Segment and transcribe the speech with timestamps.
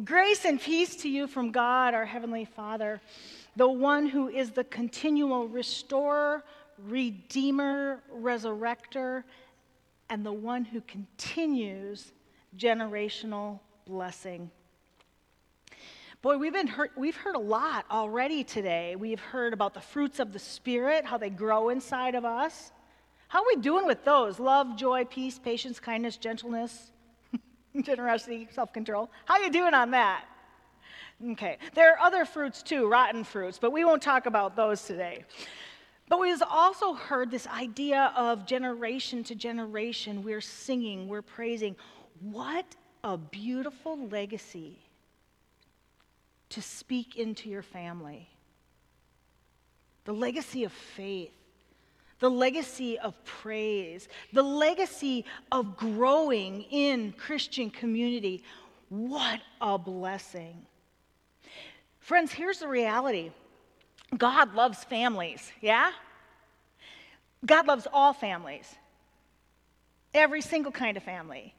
[0.00, 3.02] Well, grace and peace to you from God, our Heavenly Father,
[3.54, 6.42] the one who is the continual restorer,
[6.88, 9.24] redeemer, resurrector,
[10.08, 12.12] and the one who continues
[12.56, 14.50] generational blessing.
[16.22, 18.96] Boy, we've, been heard, we've heard a lot already today.
[18.96, 22.72] We've heard about the fruits of the Spirit, how they grow inside of us.
[23.28, 24.40] How are we doing with those?
[24.40, 26.90] Love, joy, peace, patience, kindness, gentleness,
[27.82, 29.10] generosity, self control.
[29.24, 30.24] How you doing on that?
[31.32, 31.58] Okay.
[31.74, 35.24] There are other fruits too, rotten fruits, but we won't talk about those today.
[36.08, 40.24] But we've also heard this idea of generation to generation.
[40.24, 41.76] We're singing, we're praising.
[42.20, 42.66] What
[43.04, 44.78] a beautiful legacy
[46.48, 48.28] to speak into your family.
[50.04, 51.30] The legacy of faith,
[52.20, 58.44] the legacy of praise, the legacy of growing in Christian community.
[58.88, 60.64] What a blessing.
[61.98, 63.30] Friends, here's the reality
[64.16, 65.92] God loves families, yeah?
[67.44, 68.74] God loves all families,
[70.12, 71.54] every single kind of family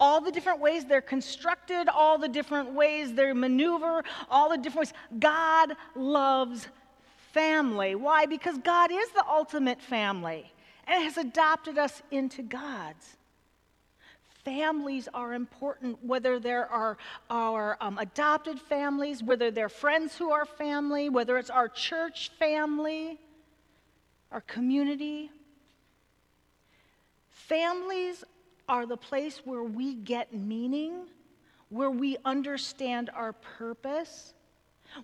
[0.00, 4.88] all the different ways they're constructed, all the different ways they maneuver, all the different
[4.88, 5.20] ways.
[5.20, 6.68] God loves
[7.34, 7.94] family.
[7.94, 8.26] Why?
[8.26, 10.50] Because God is the ultimate family
[10.86, 13.16] and has adopted us into God's.
[14.44, 16.96] Families are important, whether there are
[17.30, 23.18] our um, adopted families, whether they're friends who are family, whether it's our church family,
[24.30, 25.30] our community.
[27.30, 28.22] Families
[28.68, 31.06] are the place where we get meaning,
[31.70, 34.34] where we understand our purpose,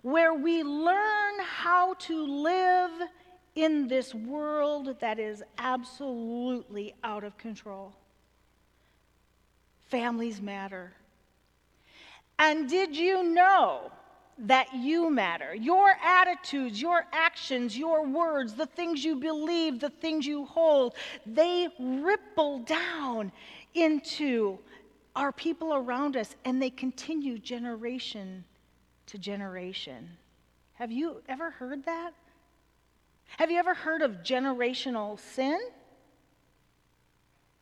[0.01, 2.91] where we learn how to live
[3.55, 7.93] in this world that is absolutely out of control.
[9.89, 10.93] Families matter.
[12.39, 13.91] And did you know
[14.41, 15.53] that you matter.
[15.53, 21.67] Your attitudes, your actions, your words, the things you believe, the things you hold, they
[21.79, 23.31] ripple down
[23.75, 24.57] into
[25.15, 28.43] our people around us and they continue generation
[29.11, 30.09] to generation.
[30.75, 32.13] Have you ever heard that?
[33.37, 35.59] Have you ever heard of generational sin?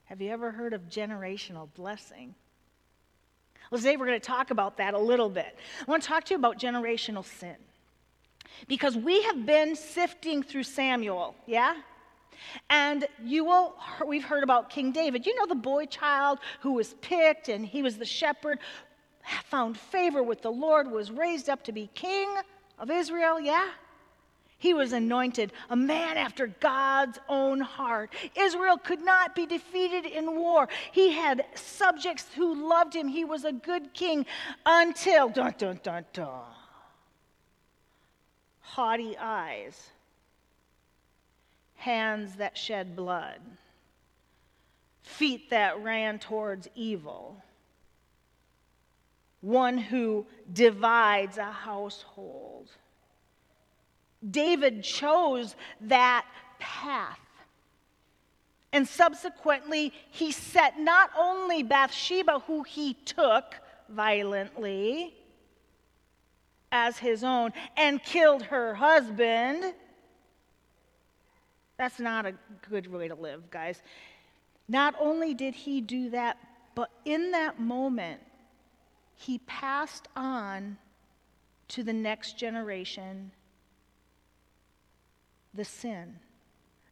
[0.06, 2.36] Have you ever heard of generational blessing?
[3.72, 5.58] Well, today we're going to talk about that a little bit.
[5.82, 7.56] I want to talk to you about generational sin.
[8.68, 11.76] Because we have been sifting through Samuel, yeah?
[12.70, 15.26] And you will, we've heard about King David.
[15.26, 18.60] You know the boy child who was picked and he was the shepherd,
[19.46, 22.30] found favor with the Lord, was raised up to be king
[22.78, 23.70] of Israel, yeah?
[24.60, 28.14] He was anointed, a man after God's own heart.
[28.36, 30.68] Israel could not be defeated in war.
[30.92, 33.08] He had subjects who loved him.
[33.08, 34.26] He was a good king
[34.66, 36.44] until, dun, dun, dun, dun,
[38.60, 39.92] haughty eyes,
[41.76, 43.40] hands that shed blood,
[45.02, 47.42] feet that ran towards evil,
[49.42, 52.70] one who divides a household
[54.28, 56.26] David chose that
[56.60, 57.20] path.
[58.72, 63.56] And subsequently, he set not only Bathsheba, who he took
[63.88, 65.16] violently
[66.72, 69.74] as his own, and killed her husband.
[71.78, 72.36] That's not a
[72.70, 73.82] good way to live, guys.
[74.68, 76.38] Not only did he do that,
[76.76, 78.22] but in that moment,
[79.20, 80.78] he passed on
[81.68, 83.32] to the next generation
[85.54, 86.16] the sin.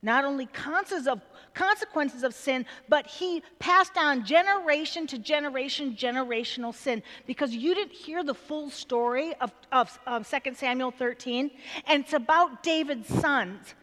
[0.02, 7.02] Not only consequences of sin, but he passed on generation to generation, generational sin.
[7.26, 11.50] Because you didn't hear the full story of, of, of 2 Samuel 13,
[11.88, 13.74] and it's about David's sons,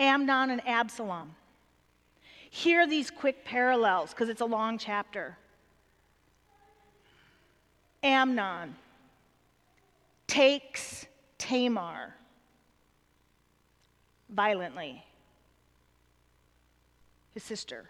[0.00, 1.36] Amnon and Absalom.
[2.50, 5.38] Hear these quick parallels, because it's a long chapter.
[8.02, 8.74] Amnon
[10.26, 11.06] takes
[11.38, 12.14] Tamar
[14.30, 15.04] violently.
[17.34, 17.84] His sister,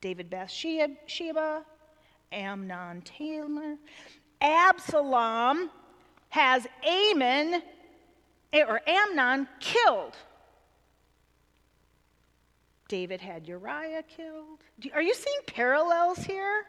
[0.00, 1.64] David Bathsheba,
[2.30, 3.76] Amnon Tamar.
[4.40, 5.70] Absalom
[6.30, 7.62] has Amon
[8.52, 10.14] eh, or Amnon killed.
[12.88, 14.58] David had Uriah killed.
[14.92, 16.66] Are you seeing parallels here?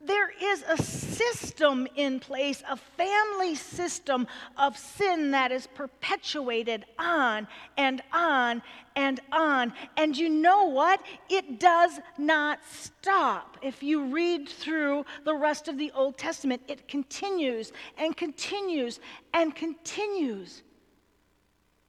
[0.00, 7.48] There is a system in place, a family system of sin that is perpetuated on
[7.76, 8.62] and on
[8.94, 9.72] and on.
[9.96, 11.00] And you know what?
[11.28, 13.58] It does not stop.
[13.60, 19.00] If you read through the rest of the Old Testament, it continues and continues
[19.34, 20.62] and continues,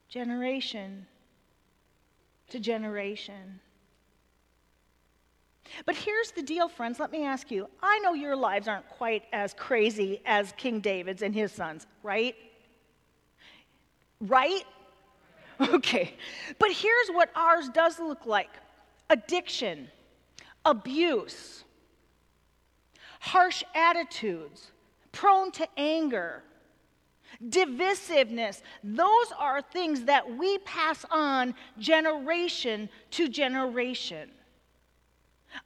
[0.08, 1.06] generation
[2.48, 3.60] to generation.
[5.86, 6.98] But here's the deal, friends.
[6.98, 7.68] Let me ask you.
[7.82, 12.34] I know your lives aren't quite as crazy as King David's and his sons, right?
[14.20, 14.64] Right?
[15.60, 16.14] Okay.
[16.58, 18.48] But here's what ours does look like
[19.10, 19.88] addiction,
[20.64, 21.64] abuse,
[23.20, 24.70] harsh attitudes,
[25.12, 26.42] prone to anger,
[27.48, 28.62] divisiveness.
[28.82, 34.30] Those are things that we pass on generation to generation.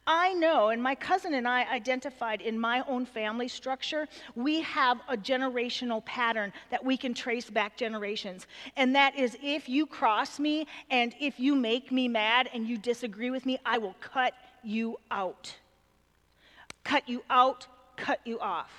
[0.07, 4.99] I know, and my cousin and I identified in my own family structure, we have
[5.07, 8.47] a generational pattern that we can trace back generations.
[8.75, 12.77] And that is if you cross me and if you make me mad and you
[12.77, 14.33] disagree with me, I will cut
[14.63, 15.55] you out.
[16.83, 18.71] Cut you out, cut you off.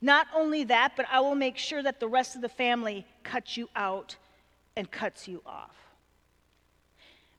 [0.00, 3.56] Not only that, but I will make sure that the rest of the family cuts
[3.56, 4.16] you out
[4.76, 5.83] and cuts you off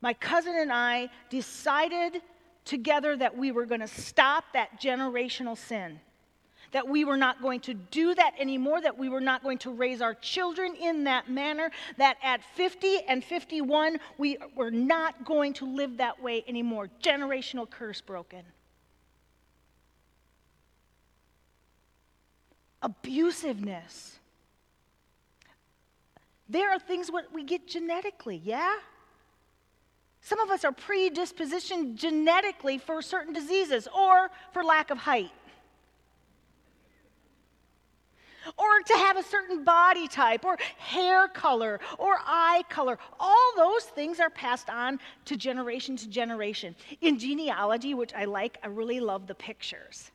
[0.05, 2.21] my cousin and I decided
[2.63, 5.99] together that we were going to stop that generational sin.
[6.73, 9.71] That we were not going to do that anymore, that we were not going to
[9.71, 15.53] raise our children in that manner, that at 50 and 51, we were not going
[15.53, 16.87] to live that way anymore.
[17.01, 18.43] Generational curse broken.
[22.83, 24.19] Abusiveness.
[26.47, 28.75] There are things what we get genetically, yeah?
[30.25, 35.29] Some of us are predispositioned genetically for certain diseases or for lack of height.
[38.57, 42.97] Or to have a certain body type, or hair color, or eye color.
[43.19, 46.75] All those things are passed on to generation to generation.
[47.01, 50.09] In genealogy, which I like, I really love the pictures.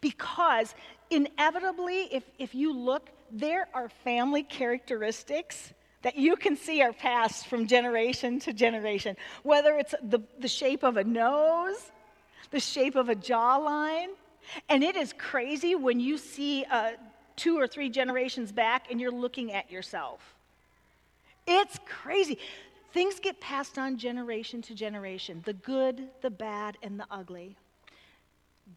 [0.00, 0.74] Because
[1.10, 5.74] inevitably, if, if you look, there are family characteristics
[6.04, 10.82] that you can see are passed from generation to generation, whether it's the, the shape
[10.82, 11.90] of a nose,
[12.50, 14.08] the shape of a jawline.
[14.68, 16.92] And it is crazy when you see uh,
[17.36, 20.20] two or three generations back and you're looking at yourself.
[21.46, 22.38] It's crazy.
[22.92, 27.56] Things get passed on generation to generation the good, the bad, and the ugly.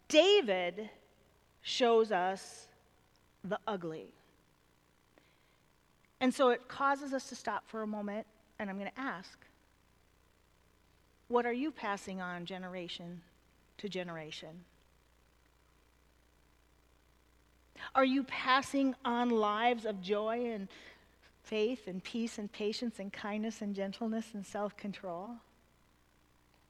[0.08, 0.88] David
[1.60, 2.66] shows us
[3.44, 4.14] the ugly.
[6.20, 8.26] And so it causes us to stop for a moment,
[8.58, 9.38] and I'm going to ask
[11.28, 13.20] what are you passing on generation
[13.76, 14.64] to generation?
[17.94, 20.68] Are you passing on lives of joy and
[21.42, 25.30] faith and peace and patience and kindness and gentleness and self control?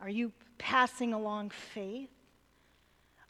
[0.00, 2.10] Are you passing along faith?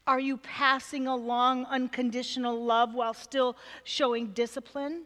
[0.06, 5.02] Are you passing along unconditional love while still showing discipline?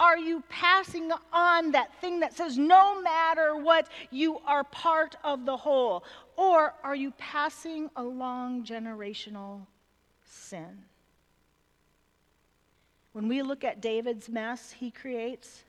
[0.00, 5.44] Are you passing on that thing that says, no matter what, you are part of
[5.44, 6.04] the whole?
[6.36, 9.66] Or are you passing along generational
[10.24, 10.84] sin?
[13.12, 15.64] When we look at David's mess he creates,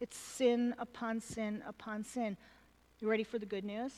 [0.00, 2.36] it's sin upon sin upon sin.
[3.00, 3.92] You ready for the good news?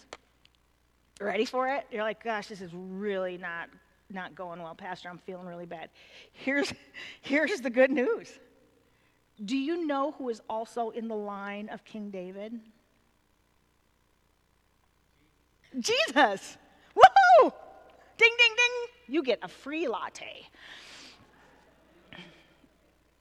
[1.20, 1.86] Ready for it?
[1.90, 3.68] You're like, gosh, this is really not,
[4.10, 5.08] not going well, Pastor.
[5.08, 5.90] I'm feeling really bad.
[6.32, 6.72] Here's,
[7.22, 8.38] here's the good news
[9.44, 12.58] do you know who is also in the line of King David?
[15.78, 16.56] Jesus.
[16.96, 17.52] Woohoo!
[18.16, 19.14] Ding, ding, ding.
[19.14, 20.46] You get a free latte.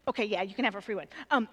[0.07, 1.07] Okay, yeah, you can have a free one.
[1.31, 1.47] Um,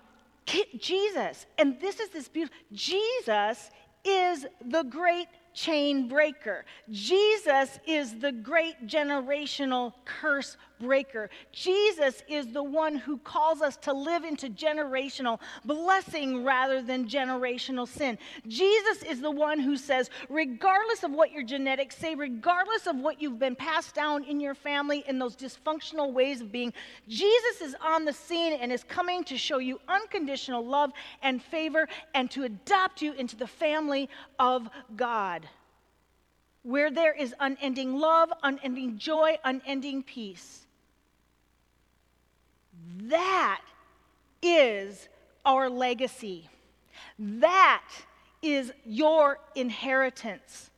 [0.79, 3.71] Jesus, and this is this beautiful, Jesus
[4.05, 6.65] is the great chain breaker.
[6.91, 11.31] Jesus is the great generational curse breaker.
[11.53, 17.89] Jesus is the one who calls us to live into generational blessing rather than generational
[17.89, 18.19] sin.
[18.47, 23.21] Jesus is the one who says, regardless of what your genetics say, regardless of what
[23.21, 26.73] you've been passed down in your family in those dysfunctional ways of being,
[27.09, 31.89] Jesus is on the scene and is coming to show you unconditional love and favor
[32.15, 35.49] and to adopt you into the family of God
[36.65, 40.64] where there is unending love, unending joy, unending peace.
[43.03, 43.63] That
[44.43, 45.09] is
[45.45, 46.49] our legacy.
[47.19, 47.85] That
[48.43, 50.71] is your inheritance.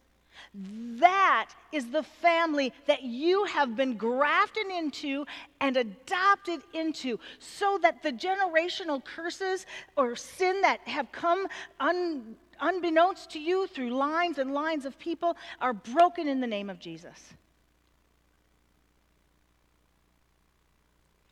[0.55, 5.27] That is the family that you have been grafted into
[5.61, 11.47] and adopted into so that the generational curses or sin that have come
[11.81, 16.71] un, unbeknownst to you through lines and lines of people are broken in the name
[16.71, 17.35] of Jesus.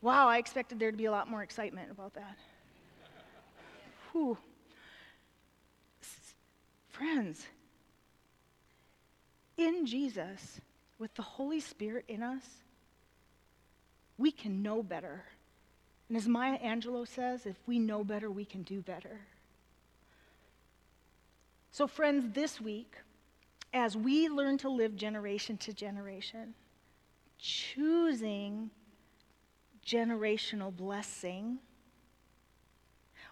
[0.05, 2.37] Wow, I expected there to be a lot more excitement about that.
[4.11, 4.37] Whew.
[6.89, 7.43] Friends,
[9.57, 10.61] in Jesus,
[10.99, 12.43] with the Holy Spirit in us,
[14.19, 15.23] we can know better.
[16.07, 19.21] And as Maya Angelou says, if we know better, we can do better.
[21.71, 22.93] So, friends, this week,
[23.73, 26.53] as we learn to live generation to generation,
[27.39, 28.69] choosing
[29.85, 31.59] generational blessing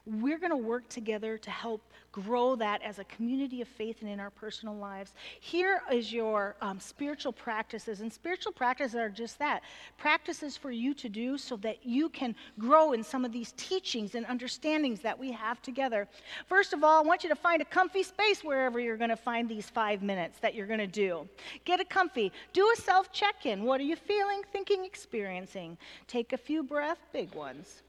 [0.06, 1.82] we're going to work together to help
[2.12, 5.14] grow that as a community of faith and in our personal lives.
[5.40, 9.62] Here is your um, spiritual practices, and spiritual practices are just that
[9.98, 14.16] practices for you to do so that you can grow in some of these teachings
[14.16, 16.08] and understandings that we have together.
[16.48, 19.16] First of all, I want you to find a comfy space wherever you're going to
[19.16, 21.28] find these five minutes that you're going to do.
[21.64, 23.64] Get a comfy, do a self check in.
[23.64, 25.78] What are you feeling, thinking, experiencing?
[26.08, 27.84] Take a few breaths, big ones.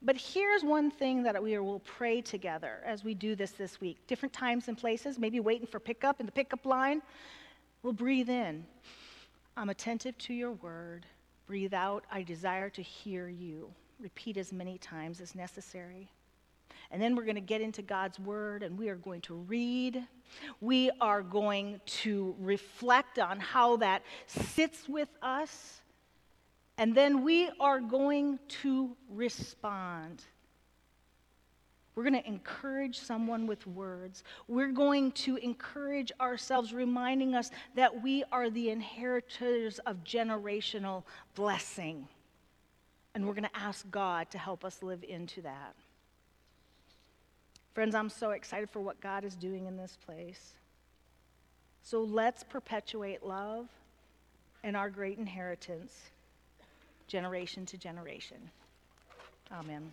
[0.00, 3.98] But here's one thing that we will pray together as we do this this week.
[4.06, 7.02] Different times and places, maybe waiting for pickup in the pickup line.
[7.82, 8.64] We'll breathe in.
[9.56, 11.04] I'm attentive to your word.
[11.46, 12.04] Breathe out.
[12.12, 13.72] I desire to hear you.
[13.98, 16.08] Repeat as many times as necessary.
[16.90, 20.06] And then we're going to get into God's Word and we are going to read.
[20.60, 25.82] We are going to reflect on how that sits with us
[26.78, 30.22] and then we are going to respond.
[31.96, 34.22] We're going to encourage someone with words.
[34.46, 41.02] We're going to encourage ourselves, reminding us that we are the inheritors of generational
[41.34, 42.06] blessing.
[43.12, 45.74] And we're going to ask God to help us live into that.
[47.74, 50.52] Friends, I'm so excited for what God is doing in this place.
[51.82, 53.66] So let's perpetuate love
[54.62, 56.10] and our great inheritance
[57.08, 58.50] generation to generation.
[59.50, 59.90] Amen.